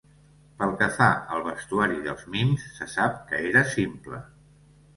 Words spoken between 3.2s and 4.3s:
que era simple.